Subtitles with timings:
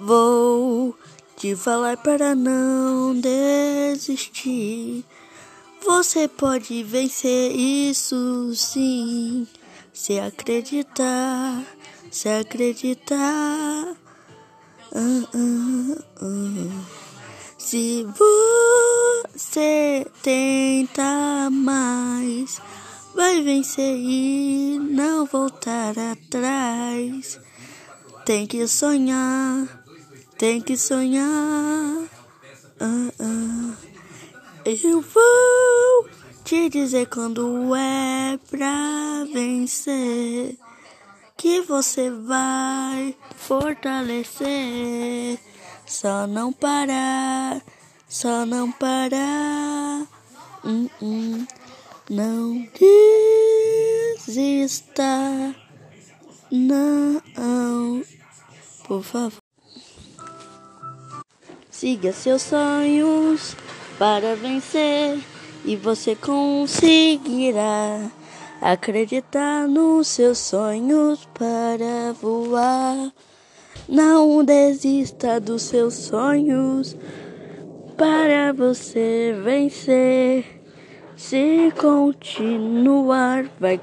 [0.00, 0.96] Vou
[1.36, 5.04] te falar para não desistir.
[5.84, 9.46] Você pode vencer isso sim,
[9.92, 11.62] se acreditar,
[12.10, 13.94] se acreditar.
[14.92, 16.84] Uh, uh, uh.
[17.58, 18.06] Se
[19.46, 22.60] você tenta mais,
[23.14, 27.40] vai vencer e não voltar atrás.
[28.24, 29.83] Tem que sonhar,
[30.44, 32.04] tem que sonhar.
[32.78, 33.74] Uh, uh.
[34.66, 36.08] Eu vou
[36.44, 40.58] te dizer quando é pra vencer
[41.34, 45.38] que você vai fortalecer.
[45.86, 47.62] Só não parar,
[48.06, 50.06] só não parar.
[50.62, 51.46] Hum, hum.
[52.10, 52.68] Não
[54.18, 55.54] desista,
[56.50, 58.02] não,
[58.86, 59.43] por favor.
[61.84, 63.54] Siga seus sonhos
[63.98, 65.18] para vencer
[65.66, 68.10] e você conseguirá
[68.58, 73.12] acreditar nos seus sonhos para voar.
[73.86, 76.96] Não desista dos seus sonhos
[77.98, 80.62] para você vencer.
[81.14, 83.78] Se continuar, vai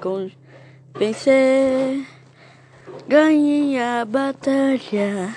[0.98, 2.04] vencer.
[3.08, 5.36] Ganhe a batalha.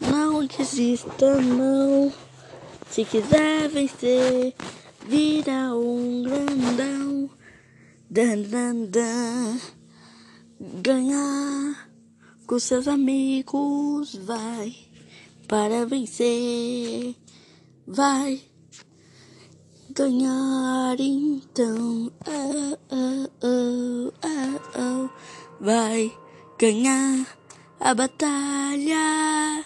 [0.00, 2.12] Não desista, não.
[2.90, 4.54] Se quiser vencer,
[5.06, 7.30] vira um grandão.
[8.08, 9.60] Dan, dan, dan.
[10.82, 11.90] Ganhar
[12.46, 14.74] com seus amigos, vai
[15.48, 17.14] para vencer.
[17.86, 18.40] Vai
[19.94, 22.12] ganhar então.
[22.26, 24.12] Oh, oh, oh,
[24.78, 25.10] oh,
[25.60, 26.12] Vai
[26.58, 27.26] ganhar
[27.80, 29.64] a batalha.